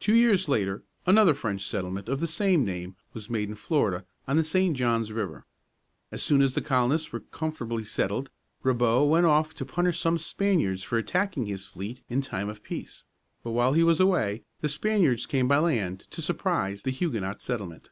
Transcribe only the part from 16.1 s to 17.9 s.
to surprise the Huguenot settlement.